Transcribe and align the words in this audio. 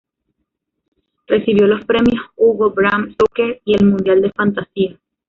Recibió 1.27 1.67
los 1.67 1.85
premios 1.85 2.25
Hugo, 2.35 2.71
Bram 2.71 3.11
Stoker 3.13 3.61
y 3.63 3.75
el 3.75 3.85
Mundial 3.85 4.19
de 4.23 4.31
Fantasía. 4.31 4.97